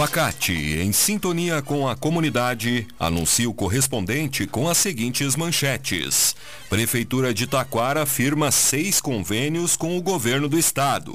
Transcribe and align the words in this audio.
Facate, 0.00 0.54
em 0.80 0.92
sintonia 0.92 1.60
com 1.60 1.86
a 1.86 1.94
comunidade, 1.94 2.88
anuncia 2.98 3.50
o 3.50 3.52
correspondente 3.52 4.46
com 4.46 4.66
as 4.66 4.78
seguintes 4.78 5.36
manchetes. 5.36 6.34
Prefeitura 6.70 7.34
de 7.34 7.46
Taquara 7.46 8.06
firma 8.06 8.50
seis 8.50 8.98
convênios 8.98 9.76
com 9.76 9.98
o 9.98 10.00
governo 10.00 10.48
do 10.48 10.58
estado. 10.58 11.14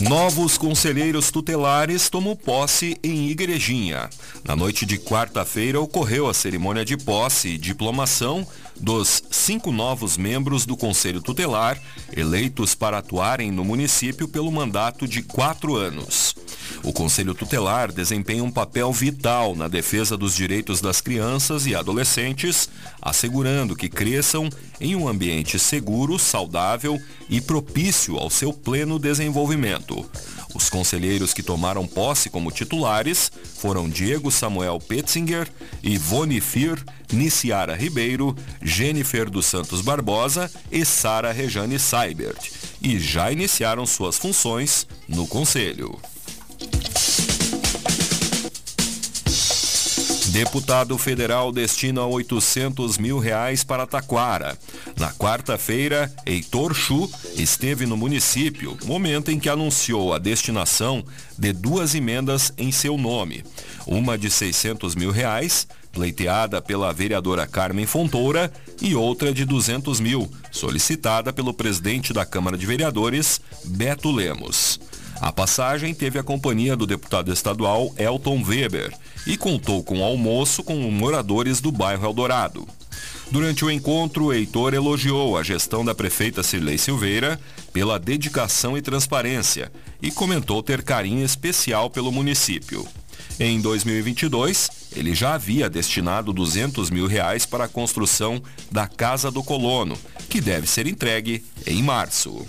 Novos 0.00 0.56
conselheiros 0.56 1.30
tutelares 1.30 2.08
tomam 2.08 2.34
posse 2.34 2.96
em 3.04 3.28
Igrejinha. 3.28 4.08
Na 4.42 4.56
noite 4.56 4.86
de 4.86 4.96
quarta-feira 4.96 5.78
ocorreu 5.78 6.26
a 6.26 6.32
cerimônia 6.32 6.86
de 6.86 6.96
posse 6.96 7.48
e 7.48 7.58
diplomação 7.58 8.46
dos 8.80 9.22
cinco 9.30 9.70
novos 9.70 10.16
membros 10.16 10.64
do 10.64 10.74
Conselho 10.74 11.20
Tutelar, 11.20 11.78
eleitos 12.16 12.74
para 12.74 12.98
atuarem 12.98 13.50
no 13.50 13.62
município 13.62 14.26
pelo 14.26 14.50
mandato 14.50 15.06
de 15.06 15.22
quatro 15.22 15.76
anos. 15.76 16.34
O 16.82 16.94
Conselho 16.94 17.34
Tutelar 17.34 17.92
desempenha 17.92 18.42
um 18.42 18.50
papel 18.50 18.90
vital 18.92 19.54
na 19.54 19.68
defesa 19.68 20.16
dos 20.16 20.34
direitos 20.34 20.80
das 20.80 21.02
crianças 21.02 21.66
e 21.66 21.74
adolescentes, 21.74 22.70
assegurando 23.02 23.76
que 23.76 23.88
cresçam 23.88 24.48
em 24.80 24.96
um 24.96 25.06
ambiente 25.06 25.58
seguro, 25.58 26.18
saudável 26.18 27.00
e 27.28 27.40
propício 27.40 28.16
ao 28.16 28.30
seu 28.30 28.52
pleno 28.52 28.98
desenvolvimento. 28.98 30.08
Os 30.54 30.68
conselheiros 30.68 31.32
que 31.32 31.42
tomaram 31.42 31.86
posse 31.86 32.28
como 32.28 32.50
titulares 32.50 33.30
foram 33.58 33.88
Diego 33.88 34.30
Samuel 34.30 34.78
Petzinger, 34.80 35.48
Ivone 35.82 36.40
Fir, 36.40 36.82
Niciara 37.12 37.76
Ribeiro, 37.76 38.34
Jennifer 38.60 39.30
dos 39.30 39.46
Santos 39.46 39.80
Barbosa 39.80 40.50
e 40.70 40.84
Sara 40.84 41.30
Rejane 41.30 41.78
Seibert, 41.78 42.50
e 42.82 42.98
já 42.98 43.30
iniciaram 43.30 43.86
suas 43.86 44.16
funções 44.18 44.86
no 45.08 45.26
Conselho. 45.26 45.98
Deputado 50.30 50.96
federal 50.96 51.50
destina 51.50 52.06
800 52.06 52.98
mil 52.98 53.18
reais 53.18 53.64
para 53.64 53.84
Taquara. 53.84 54.56
Na 54.96 55.12
quarta-feira, 55.12 56.12
Heitor 56.24 56.72
Chu 56.72 57.10
esteve 57.36 57.84
no 57.84 57.96
município, 57.96 58.78
momento 58.84 59.32
em 59.32 59.40
que 59.40 59.48
anunciou 59.48 60.14
a 60.14 60.18
destinação 60.18 61.04
de 61.36 61.52
duas 61.52 61.96
emendas 61.96 62.52
em 62.56 62.70
seu 62.70 62.96
nome. 62.96 63.42
Uma 63.84 64.16
de 64.16 64.30
600 64.30 64.94
mil 64.94 65.10
reais, 65.10 65.66
pleiteada 65.90 66.62
pela 66.62 66.92
vereadora 66.92 67.44
Carmen 67.44 67.84
Fontoura, 67.84 68.52
e 68.80 68.94
outra 68.94 69.34
de 69.34 69.44
200 69.44 69.98
mil, 69.98 70.30
solicitada 70.52 71.32
pelo 71.32 71.52
presidente 71.52 72.12
da 72.12 72.24
Câmara 72.24 72.56
de 72.56 72.66
Vereadores, 72.66 73.40
Beto 73.64 74.12
Lemos. 74.12 74.78
A 75.20 75.30
passagem 75.30 75.92
teve 75.92 76.18
a 76.18 76.22
companhia 76.22 76.74
do 76.74 76.86
deputado 76.86 77.30
estadual 77.30 77.94
Elton 77.98 78.42
Weber 78.42 78.90
e 79.26 79.36
contou 79.36 79.84
com 79.84 80.02
almoço 80.02 80.64
com 80.64 80.76
moradores 80.90 81.60
do 81.60 81.70
bairro 81.70 82.06
Eldorado. 82.06 82.66
Durante 83.30 83.64
o 83.64 83.70
encontro, 83.70 84.32
Heitor 84.32 84.72
elogiou 84.72 85.36
a 85.36 85.42
gestão 85.42 85.84
da 85.84 85.94
prefeita 85.94 86.42
Cirlei 86.42 86.78
Silveira 86.78 87.38
pela 87.70 87.98
dedicação 87.98 88.78
e 88.78 88.82
transparência 88.82 89.70
e 90.00 90.10
comentou 90.10 90.62
ter 90.62 90.82
carinho 90.82 91.24
especial 91.24 91.90
pelo 91.90 92.10
município. 92.10 92.88
Em 93.38 93.60
2022, 93.60 94.70
ele 94.96 95.14
já 95.14 95.34
havia 95.34 95.68
destinado 95.68 96.32
200 96.32 96.90
mil 96.90 97.06
reais 97.06 97.44
para 97.44 97.64
a 97.64 97.68
construção 97.68 98.42
da 98.70 98.88
Casa 98.88 99.30
do 99.30 99.42
Colono, 99.42 99.98
que 100.28 100.40
deve 100.40 100.66
ser 100.66 100.86
entregue 100.86 101.44
em 101.66 101.82
março. 101.82 102.46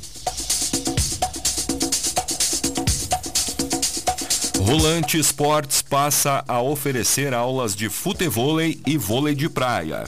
Rolante 4.61 5.17
Esportes 5.17 5.81
passa 5.81 6.46
a 6.47 6.61
oferecer 6.61 7.34
aulas 7.34 7.75
de 7.75 7.90
futevôlei 7.90 8.79
e 8.85 8.96
vôlei 8.96 9.34
de 9.34 9.49
praia. 9.49 10.03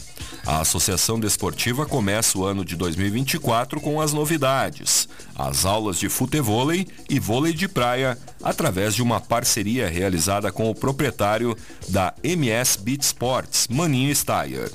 A 0.45 0.59
Associação 0.61 1.19
Desportiva 1.19 1.87
começa 1.87 2.37
o 2.37 2.45
ano 2.45 2.63
de 2.63 2.75
2024 2.75 3.81
com 3.81 3.99
as 3.99 4.13
novidades. 4.13 5.09
As 5.35 5.65
aulas 5.65 5.97
de 5.97 6.07
futevôlei 6.07 6.87
e 7.09 7.19
vôlei 7.19 7.51
de 7.51 7.67
praia 7.67 8.15
através 8.43 8.93
de 8.93 9.01
uma 9.01 9.19
parceria 9.19 9.89
realizada 9.89 10.51
com 10.51 10.69
o 10.69 10.75
proprietário 10.75 11.57
da 11.89 12.13
MS 12.23 12.77
Beat 12.79 13.01
Sports, 13.01 13.67
Maninho 13.67 14.15
Steyer. 14.15 14.71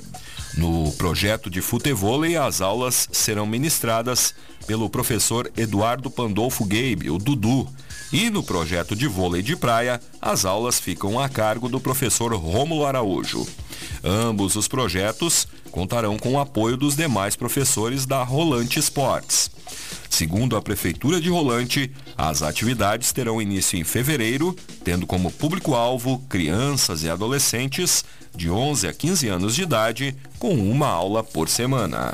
No 0.56 0.90
projeto 0.92 1.48
de 1.48 1.60
futevôlei, 1.60 2.36
as 2.36 2.60
aulas 2.60 3.08
serão 3.12 3.46
ministradas 3.46 4.34
pelo 4.66 4.90
professor 4.90 5.50
Eduardo 5.56 6.10
Pandolfo 6.10 6.64
Gabe, 6.64 7.10
o 7.10 7.18
Dudu, 7.18 7.68
e 8.12 8.30
no 8.30 8.42
projeto 8.42 8.96
de 8.96 9.06
vôlei 9.06 9.42
de 9.42 9.54
praia, 9.54 10.00
as 10.20 10.44
aulas 10.44 10.80
ficam 10.80 11.20
a 11.20 11.28
cargo 11.28 11.68
do 11.68 11.78
professor 11.78 12.34
Rômulo 12.34 12.86
Araújo. 12.86 13.46
Ambos 14.02 14.56
os 14.56 14.66
projetos 14.66 15.46
contarão 15.70 16.16
com 16.16 16.32
o 16.32 16.40
apoio 16.40 16.76
dos 16.76 16.96
demais 16.96 17.36
professores 17.36 18.06
da 18.06 18.22
Rolante 18.22 18.78
Esportes. 18.78 19.50
Segundo 20.08 20.56
a 20.56 20.62
Prefeitura 20.62 21.20
de 21.20 21.28
Rolante, 21.28 21.92
as 22.16 22.42
atividades 22.42 23.12
terão 23.12 23.40
início 23.40 23.78
em 23.78 23.84
fevereiro, 23.84 24.56
tendo 24.82 25.06
como 25.06 25.30
público-alvo 25.30 26.18
crianças 26.28 27.02
e 27.02 27.10
adolescentes 27.10 28.04
de 28.38 28.48
11 28.48 28.86
a 28.86 28.92
15 28.92 29.28
anos 29.28 29.54
de 29.56 29.62
idade, 29.62 30.16
com 30.38 30.54
uma 30.54 30.86
aula 30.86 31.24
por 31.24 31.48
semana. 31.48 32.12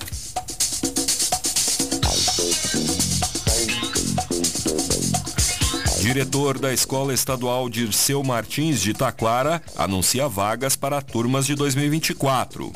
Diretor 6.01 6.59
da 6.59 6.73
Escola 6.73 7.13
Estadual 7.13 7.69
Dirceu 7.69 8.23
Martins 8.25 8.81
de 8.81 8.95
Taquara 8.95 9.63
anuncia 9.77 10.27
vagas 10.27 10.77
para 10.77 11.03
turmas 11.03 11.45
de 11.47 11.55
2024. 11.55 12.73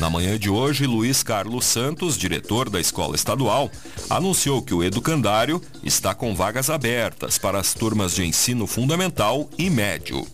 Na 0.00 0.10
manhã 0.10 0.36
de 0.38 0.50
hoje, 0.50 0.86
Luiz 0.86 1.22
Carlos 1.22 1.66
Santos, 1.66 2.18
diretor 2.18 2.68
da 2.68 2.80
escola 2.80 3.14
estadual, 3.14 3.70
anunciou 4.10 4.62
que 4.62 4.74
o 4.74 4.82
educandário 4.82 5.62
está 5.84 6.14
com 6.14 6.34
vagas 6.34 6.68
abertas 6.68 7.38
para 7.38 7.58
as 7.58 7.74
turmas 7.74 8.14
de 8.14 8.24
ensino 8.24 8.66
fundamental 8.66 9.48
e 9.58 9.68
médio. 9.70 10.26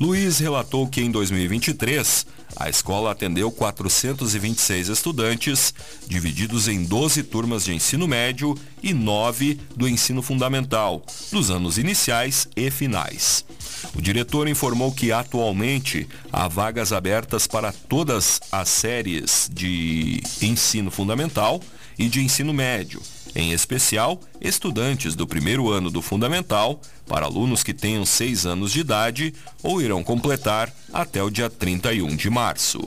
Luiz 0.00 0.38
relatou 0.38 0.86
que 0.86 1.00
em 1.00 1.10
2023 1.10 2.24
a 2.56 2.68
escola 2.68 3.10
atendeu 3.10 3.50
426 3.50 4.88
estudantes, 4.88 5.74
divididos 6.06 6.68
em 6.68 6.84
12 6.84 7.24
turmas 7.24 7.64
de 7.64 7.74
ensino 7.74 8.06
médio 8.06 8.54
e 8.80 8.94
9 8.94 9.58
do 9.76 9.88
ensino 9.88 10.22
fundamental, 10.22 11.02
nos 11.32 11.50
anos 11.50 11.78
iniciais 11.78 12.46
e 12.56 12.70
finais. 12.70 13.44
O 13.92 14.00
diretor 14.00 14.46
informou 14.46 14.92
que 14.92 15.10
atualmente 15.10 16.08
há 16.32 16.46
vagas 16.46 16.92
abertas 16.92 17.48
para 17.48 17.72
todas 17.72 18.40
as 18.52 18.68
séries 18.68 19.50
de 19.52 20.22
ensino 20.40 20.92
fundamental 20.92 21.60
e 21.98 22.08
de 22.08 22.22
ensino 22.22 22.54
médio 22.54 23.02
em 23.38 23.52
especial 23.52 24.20
estudantes 24.40 25.14
do 25.14 25.26
primeiro 25.26 25.70
ano 25.70 25.90
do 25.90 26.02
Fundamental, 26.02 26.80
para 27.06 27.24
alunos 27.24 27.62
que 27.62 27.72
tenham 27.72 28.04
seis 28.04 28.44
anos 28.44 28.72
de 28.72 28.80
idade 28.80 29.32
ou 29.62 29.80
irão 29.80 30.02
completar 30.02 30.70
até 30.92 31.22
o 31.22 31.30
dia 31.30 31.48
31 31.48 32.16
de 32.16 32.28
março. 32.28 32.80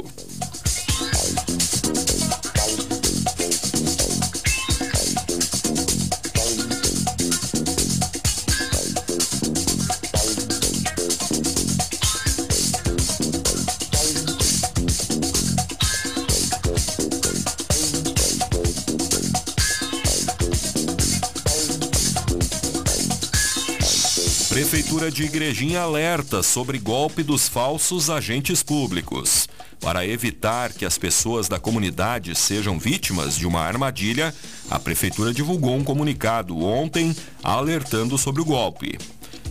Prefeitura 24.52 25.10
de 25.10 25.24
Igrejinha 25.24 25.80
alerta 25.80 26.44
sobre 26.44 26.78
golpe 26.78 27.24
dos 27.24 27.48
falsos 27.48 28.10
agentes 28.10 28.62
públicos. 28.62 29.48
Para 29.80 30.06
evitar 30.06 30.74
que 30.74 30.84
as 30.84 30.98
pessoas 30.98 31.48
da 31.48 31.58
comunidade 31.58 32.36
sejam 32.36 32.78
vítimas 32.78 33.38
de 33.38 33.48
uma 33.48 33.62
armadilha, 33.62 34.36
a 34.70 34.78
Prefeitura 34.78 35.34
divulgou 35.34 35.78
um 35.78 35.86
comunicado 35.86 36.60
ontem 36.60 37.16
alertando 37.42 38.18
sobre 38.18 38.42
o 38.42 38.46
golpe. 38.46 39.00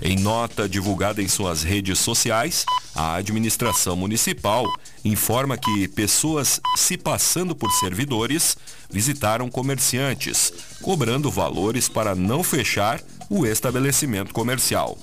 Em 0.03 0.19
nota 0.19 0.69
divulgada 0.69 1.23
em 1.23 1.29
suas 1.29 1.63
redes 1.63 1.99
sociais, 1.99 2.67
a 2.95 3.15
administração 3.15 3.97
municipal 3.97 4.67
informa 5.03 5.57
que 5.57 5.89
pessoas 5.89 6.61
se 6.77 6.99
passando 6.99 7.55
por 7.55 7.73
servidores 7.73 8.55
visitaram 8.91 9.49
comerciantes, 9.49 10.53
cobrando 10.83 11.31
valores 11.31 11.89
para 11.89 12.15
não 12.15 12.43
fechar 12.43 13.01
o 13.31 13.47
estabelecimento 13.47 14.35
comercial. 14.35 14.99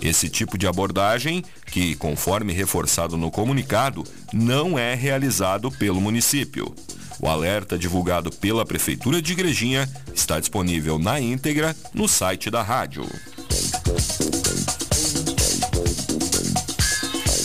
Esse 0.00 0.28
tipo 0.28 0.58
de 0.58 0.66
abordagem, 0.66 1.42
que, 1.66 1.96
conforme 1.96 2.52
reforçado 2.52 3.16
no 3.16 3.30
comunicado, 3.30 4.04
não 4.32 4.78
é 4.78 4.94
realizado 4.94 5.72
pelo 5.72 6.00
município. 6.00 6.74
O 7.18 7.26
alerta 7.26 7.78
divulgado 7.78 8.30
pela 8.30 8.66
Prefeitura 8.66 9.22
de 9.22 9.32
Igrejinha 9.32 9.88
está 10.14 10.38
disponível 10.38 10.98
na 10.98 11.18
íntegra 11.18 11.74
no 11.94 12.06
site 12.06 12.50
da 12.50 12.62
rádio. 12.62 13.06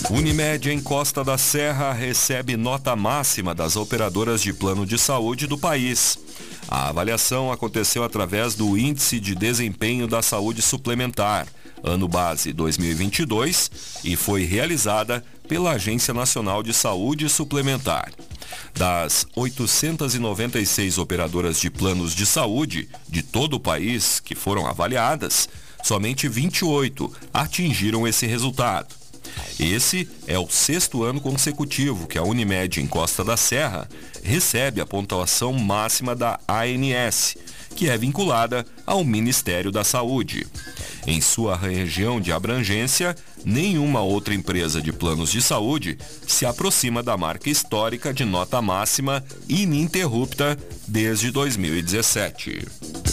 Unimed 0.09 0.71
em 0.71 0.79
Costa 0.79 1.23
da 1.23 1.37
Serra 1.37 1.91
recebe 1.93 2.57
nota 2.57 2.95
máxima 2.95 3.53
das 3.53 3.75
operadoras 3.75 4.41
de 4.41 4.53
plano 4.53 4.85
de 4.85 4.97
saúde 4.97 5.47
do 5.47 5.57
país. 5.57 6.17
A 6.67 6.89
avaliação 6.89 7.51
aconteceu 7.51 8.03
através 8.03 8.53
do 8.53 8.77
Índice 8.77 9.19
de 9.19 9.33
Desempenho 9.33 10.05
da 10.05 10.21
Saúde 10.21 10.61
Suplementar, 10.61 11.47
ano 11.81 12.07
base 12.09 12.51
2022, 12.51 13.71
e 14.03 14.17
foi 14.17 14.43
realizada 14.43 15.23
pela 15.47 15.71
Agência 15.71 16.13
Nacional 16.13 16.61
de 16.61 16.73
Saúde 16.73 17.29
Suplementar. 17.29 18.11
Das 18.73 19.25
896 19.35 20.97
operadoras 20.97 21.59
de 21.59 21.69
planos 21.69 22.13
de 22.13 22.25
saúde 22.25 22.89
de 23.07 23.23
todo 23.23 23.53
o 23.53 23.59
país 23.59 24.19
que 24.19 24.35
foram 24.35 24.67
avaliadas, 24.67 25.47
somente 25.81 26.27
28 26.27 27.11
atingiram 27.33 28.05
esse 28.05 28.27
resultado. 28.27 28.93
Esse 29.59 30.07
é 30.27 30.37
o 30.37 30.47
sexto 30.47 31.03
ano 31.03 31.19
consecutivo 31.19 32.05
que 32.05 32.17
a 32.17 32.23
Unimed 32.23 32.79
em 32.79 32.85
Costa 32.85 33.23
da 33.23 33.35
Serra 33.35 33.89
recebe 34.21 34.79
a 34.79 34.85
pontuação 34.85 35.51
máxima 35.53 36.15
da 36.15 36.39
ANS, 36.47 37.35
que 37.75 37.89
é 37.89 37.97
vinculada 37.97 38.65
ao 38.85 39.03
Ministério 39.03 39.71
da 39.71 39.83
Saúde. 39.83 40.45
Em 41.07 41.19
sua 41.21 41.55
região 41.55 42.21
de 42.21 42.31
abrangência, 42.31 43.15
nenhuma 43.43 44.01
outra 44.01 44.35
empresa 44.35 44.79
de 44.79 44.91
planos 44.91 45.31
de 45.31 45.41
saúde 45.41 45.97
se 46.27 46.45
aproxima 46.45 47.01
da 47.01 47.17
marca 47.17 47.49
histórica 47.49 48.13
de 48.13 48.25
nota 48.25 48.61
máxima 48.61 49.23
ininterrupta 49.47 50.57
desde 50.87 51.31
2017. 51.31 53.06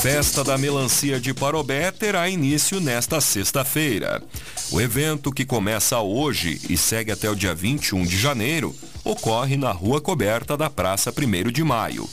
Festa 0.00 0.44
da 0.44 0.58
Melancia 0.58 1.18
de 1.18 1.32
Parobé 1.32 1.90
terá 1.90 2.28
início 2.28 2.80
nesta 2.80 3.20
sexta-feira. 3.20 4.22
O 4.70 4.80
evento, 4.80 5.32
que 5.32 5.44
começa 5.44 5.98
hoje 5.98 6.60
e 6.68 6.76
segue 6.76 7.10
até 7.10 7.30
o 7.30 7.34
dia 7.34 7.54
21 7.54 8.04
de 8.04 8.18
janeiro, 8.18 8.74
ocorre 9.02 9.56
na 9.56 9.72
Rua 9.72 10.00
Coberta 10.00 10.56
da 10.56 10.68
Praça 10.68 11.10
1 11.10 11.50
de 11.50 11.64
Maio. 11.64 12.08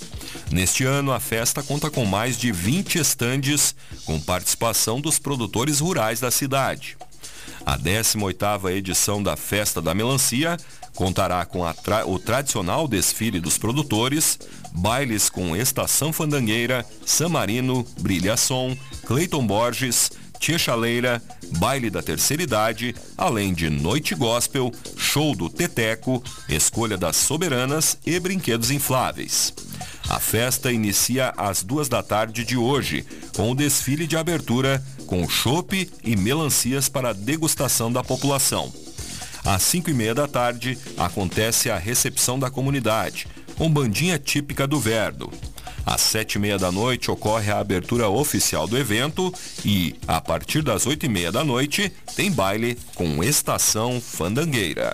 Neste 0.51 0.85
ano, 0.85 1.11
a 1.11 1.19
festa 1.19 1.61
conta 1.61 1.89
com 1.91 2.05
mais 2.05 2.37
de 2.37 2.51
20 2.51 2.99
estandes 2.99 3.75
com 4.05 4.19
participação 4.19 5.01
dos 5.01 5.19
produtores 5.19 5.79
rurais 5.79 6.19
da 6.19 6.31
cidade. 6.31 6.97
A 7.65 7.77
18ª 7.77 8.71
edição 8.71 9.21
da 9.21 9.35
Festa 9.35 9.81
da 9.81 9.93
Melancia 9.93 10.57
contará 10.95 11.45
com 11.45 11.61
tra 11.73 12.07
o 12.07 12.19
tradicional 12.19 12.87
desfile 12.87 13.39
dos 13.39 13.57
produtores, 13.57 14.39
bailes 14.71 15.29
com 15.29 15.55
Estação 15.55 16.13
Fandangueira, 16.13 16.85
Samarino, 17.05 17.85
Brilhação, 17.99 18.77
Cleiton 19.05 19.45
Borges, 19.45 20.11
Tia 20.39 20.57
Chaleira, 20.57 21.21
baile 21.57 21.89
da 21.89 22.01
terceira 22.01 22.43
idade, 22.43 22.93
além 23.17 23.53
de 23.53 23.69
noite 23.69 24.13
gospel, 24.13 24.71
show 24.97 25.33
do 25.35 25.49
Teteco, 25.49 26.21
escolha 26.49 26.97
das 26.97 27.15
soberanas 27.15 27.97
e 28.05 28.19
brinquedos 28.19 28.69
infláveis. 28.69 29.53
A 30.09 30.19
festa 30.19 30.71
inicia 30.71 31.33
às 31.37 31.63
duas 31.63 31.87
da 31.87 32.03
tarde 32.03 32.43
de 32.43 32.57
hoje, 32.57 33.05
com 33.35 33.51
o 33.51 33.55
desfile 33.55 34.05
de 34.05 34.17
abertura 34.17 34.83
com 35.07 35.27
chope 35.29 35.89
e 36.03 36.15
melancias 36.15 36.89
para 36.89 37.13
degustação 37.13 37.91
da 37.91 38.03
população. 38.03 38.82
Às 39.45 39.63
5 39.63 39.89
e 39.89 39.93
meia 39.93 40.15
da 40.15 40.27
tarde, 40.27 40.77
acontece 40.97 41.69
a 41.69 41.77
recepção 41.77 42.39
da 42.39 42.49
comunidade, 42.49 43.27
com 43.57 43.69
bandinha 43.69 44.17
típica 44.17 44.65
do 44.65 44.79
Verdo. 44.79 45.29
Às 45.85 46.01
sete 46.01 46.35
e 46.35 46.39
meia 46.39 46.57
da 46.57 46.71
noite 46.71 47.11
ocorre 47.11 47.51
a 47.51 47.59
abertura 47.59 48.07
oficial 48.07 48.67
do 48.67 48.77
evento 48.77 49.33
e, 49.65 49.95
a 50.07 50.21
partir 50.21 50.61
das 50.61 50.85
oito 50.85 51.05
e 51.05 51.09
meia 51.09 51.31
da 51.31 51.43
noite, 51.43 51.91
tem 52.15 52.31
baile 52.31 52.77
com 52.95 53.21
Estação 53.21 53.99
Fandangueira. 53.99 54.93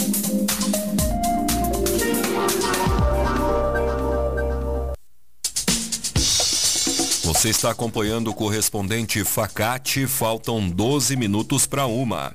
Você 7.41 7.49
está 7.49 7.71
acompanhando 7.71 8.29
o 8.29 8.35
correspondente 8.35 9.23
Facate, 9.23 10.05
faltam 10.05 10.69
12 10.69 11.15
minutos 11.15 11.65
para 11.65 11.87
uma. 11.87 12.31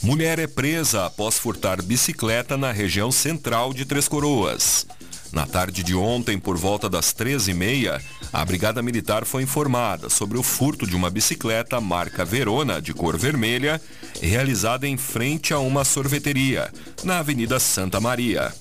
Mulher 0.00 0.38
é 0.38 0.46
presa 0.46 1.06
após 1.06 1.36
furtar 1.36 1.82
bicicleta 1.82 2.56
na 2.56 2.70
região 2.70 3.10
central 3.10 3.74
de 3.74 3.84
Três 3.84 4.06
Coroas. 4.06 4.86
Na 5.32 5.46
tarde 5.46 5.82
de 5.82 5.96
ontem, 5.96 6.38
por 6.38 6.56
volta 6.56 6.88
das 6.88 7.12
13h30, 7.12 8.00
a 8.32 8.44
Brigada 8.44 8.80
Militar 8.82 9.24
foi 9.24 9.42
informada 9.42 10.08
sobre 10.08 10.38
o 10.38 10.44
furto 10.44 10.86
de 10.86 10.94
uma 10.94 11.10
bicicleta 11.10 11.80
marca 11.80 12.24
Verona, 12.24 12.80
de 12.80 12.94
cor 12.94 13.18
vermelha, 13.18 13.82
realizada 14.22 14.86
em 14.86 14.96
frente 14.96 15.52
a 15.52 15.58
uma 15.58 15.84
sorveteria, 15.84 16.72
na 17.02 17.18
Avenida 17.18 17.58
Santa 17.58 17.98
Maria. 17.98 18.54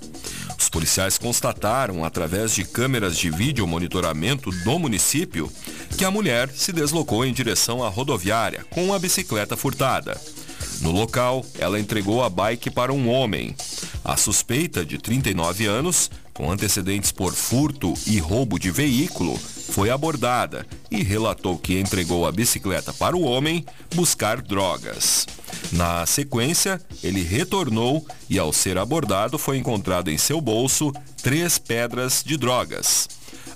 Os 0.58 0.70
policiais 0.70 1.18
constataram, 1.18 2.04
através 2.04 2.56
de 2.56 2.64
câmeras 2.64 3.18
de 3.18 3.30
vídeo 3.30 3.68
monitoramento 3.68 4.50
do 4.50 4.80
município, 4.80 5.52
que 5.96 6.04
a 6.04 6.12
mulher 6.12 6.50
se 6.54 6.74
deslocou 6.74 7.26
em 7.26 7.32
direção 7.32 7.82
à 7.84 7.88
rodoviária 7.88 8.66
com 8.70 8.94
a 8.94 9.00
bicicleta 9.00 9.56
furtada. 9.56 10.20
No 10.82 10.92
local, 10.92 11.46
ela 11.58 11.80
entregou 11.80 12.22
a 12.22 12.30
bike 12.30 12.70
para 12.70 12.92
um 12.92 13.10
homem. 13.10 13.56
A 14.04 14.18
suspeita, 14.18 14.86
de 14.86 14.98
39 14.98 15.66
anos, 15.66 16.12
com 16.34 16.52
antecedentes 16.52 17.14
por 17.14 17.34
furto 17.34 17.94
e 18.06 18.20
roubo 18.20 18.60
de 18.60 18.70
veículo, 18.72 19.38
foi 19.38 19.90
abordada 19.90 20.68
e 20.92 21.02
relatou 21.02 21.58
que 21.58 21.80
entregou 21.80 22.28
a 22.28 22.32
bicicleta 22.32 22.92
para 22.94 23.16
o 23.16 23.24
homem 23.24 23.66
buscar 23.96 24.42
drogas. 24.42 25.26
Na 25.72 26.06
sequência, 26.06 26.80
ele 27.02 27.24
retornou 27.24 28.06
e, 28.30 28.38
ao 28.38 28.52
ser 28.52 28.78
abordado, 28.78 29.38
foi 29.38 29.58
encontrado 29.58 30.12
em 30.12 30.18
seu 30.18 30.42
bolso 30.42 30.92
três 31.24 31.58
pedras 31.58 32.22
de 32.24 32.36
drogas. 32.36 33.08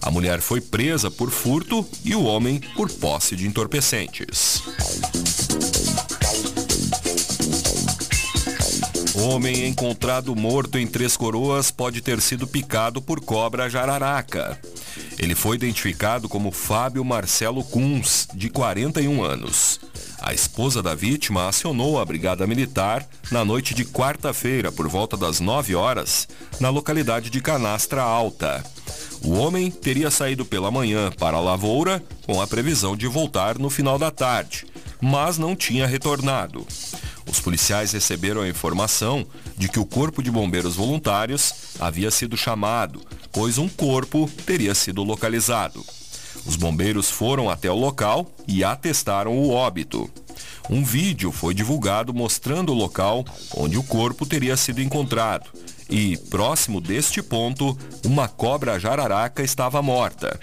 A 0.02 0.10
mulher 0.10 0.40
foi 0.42 0.62
presa 0.62 1.12
por 1.12 1.30
furto 1.30 1.88
e 2.04 2.16
o 2.16 2.24
homem 2.24 2.60
por 2.76 2.90
posse 2.90 3.36
de 3.36 3.46
entorpecentes. 3.46 4.64
Homem 9.16 9.68
encontrado 9.68 10.34
morto 10.34 10.78
em 10.78 10.88
Três 10.88 11.18
Coroas 11.18 11.72
pode 11.72 12.02
ter 12.02 12.22
sido 12.22 12.48
picado 12.48 13.02
por 13.02 13.20
cobra 13.20 13.70
jararaca. 13.70 14.58
Ele 15.18 15.36
foi 15.36 15.58
identificado 15.58 16.30
como 16.30 16.52
Fábio 16.52 17.04
Marcelo 17.04 17.62
Kunz, 17.64 18.28
de 18.34 18.50
41 18.50 19.22
anos. 19.22 19.80
A 20.22 20.34
esposa 20.34 20.82
da 20.82 20.96
vítima 20.96 21.48
acionou 21.48 22.00
a 22.00 22.06
Brigada 22.06 22.48
Militar 22.48 23.06
na 23.30 23.44
noite 23.44 23.74
de 23.74 23.84
quarta-feira, 23.84 24.72
por 24.72 24.88
volta 24.88 25.18
das 25.18 25.42
9 25.42 25.76
horas, 25.76 26.28
na 26.60 26.70
localidade 26.70 27.30
de 27.30 27.42
Canastra 27.42 28.02
Alta. 28.02 28.64
O 29.24 29.34
homem 29.34 29.70
teria 29.70 30.10
saído 30.10 30.46
pela 30.46 30.72
manhã 30.72 31.12
para 31.12 31.38
a 31.38 31.42
lavoura 31.42 32.02
com 32.26 32.42
a 32.42 32.48
previsão 32.48 32.96
de 32.96 33.06
voltar 33.06 33.60
no 33.60 33.70
final 33.70 34.00
da 34.00 34.10
tarde, 34.10 34.66
mas 35.02 35.38
não 35.38 35.56
tinha 35.56 35.86
retornado. 35.86 36.66
Os 37.30 37.40
policiais 37.40 37.92
receberam 37.92 38.42
a 38.42 38.50
informação 38.50 39.26
de 39.58 39.68
que 39.68 39.80
o 39.80 39.86
Corpo 39.86 40.24
de 40.24 40.32
Bombeiros 40.32 40.76
Voluntários 40.76 41.54
havia 41.80 42.10
sido 42.10 42.38
chamado, 42.38 43.02
pois 43.32 43.58
um 43.58 43.68
corpo 43.68 44.30
teria 44.46 44.74
sido 44.74 45.04
localizado. 45.04 45.86
Os 46.46 46.56
bombeiros 46.56 47.10
foram 47.10 47.50
até 47.50 47.70
o 47.70 47.76
local 47.76 48.26
e 48.48 48.64
atestaram 48.64 49.38
o 49.38 49.50
óbito. 49.50 50.10
Um 50.70 50.84
vídeo 50.84 51.32
foi 51.32 51.54
divulgado 51.54 52.14
mostrando 52.14 52.72
o 52.72 52.76
local 52.76 53.26
onde 53.56 53.78
o 53.78 53.84
corpo 53.84 54.26
teria 54.26 54.56
sido 54.56 54.82
encontrado 54.82 55.50
e, 55.90 56.18
próximo 56.30 56.80
deste 56.80 57.22
ponto, 57.22 57.78
uma 58.06 58.28
cobra 58.28 58.80
jararaca 58.80 59.44
estava 59.44 59.82
morta. 59.82 60.40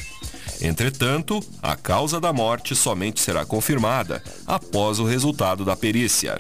Entretanto, 0.61 1.45
a 1.63 1.77
causa 1.77 2.21
da 2.21 2.33
morte 2.33 2.75
somente 2.75 3.21
será 3.21 3.45
confirmada 3.45 4.23
após 4.47 4.99
o 4.99 5.05
resultado 5.05 5.65
da 5.65 5.77
perícia. 5.77 6.39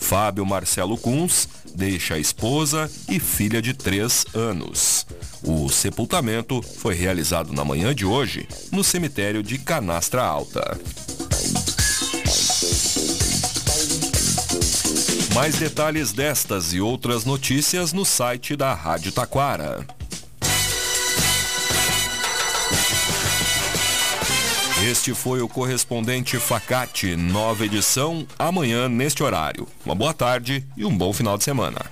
Fábio 0.00 0.44
Marcelo 0.46 0.96
Kunz 0.96 1.48
deixa 1.74 2.14
a 2.14 2.18
esposa 2.18 2.90
e 3.08 3.20
filha 3.20 3.60
de 3.60 3.74
três 3.74 4.24
anos. 4.34 5.06
O 5.42 5.68
sepultamento 5.68 6.60
foi 6.62 6.94
realizado 6.94 7.52
na 7.52 7.64
manhã 7.64 7.94
de 7.94 8.04
hoje 8.04 8.48
no 8.72 8.82
cemitério 8.82 9.42
de 9.42 9.58
Canastra 9.58 10.22
Alta. 10.22 10.78
Mais 15.38 15.54
detalhes 15.56 16.10
destas 16.10 16.74
e 16.74 16.80
outras 16.80 17.24
notícias 17.24 17.92
no 17.92 18.04
site 18.04 18.56
da 18.56 18.74
Rádio 18.74 19.12
Taquara. 19.12 19.86
Este 24.84 25.14
foi 25.14 25.40
o 25.40 25.48
correspondente 25.48 26.40
Facate, 26.40 27.14
nova 27.14 27.64
edição, 27.64 28.26
amanhã 28.36 28.88
neste 28.88 29.22
horário. 29.22 29.68
Uma 29.86 29.94
boa 29.94 30.12
tarde 30.12 30.66
e 30.76 30.84
um 30.84 30.98
bom 30.98 31.12
final 31.12 31.38
de 31.38 31.44
semana. 31.44 31.86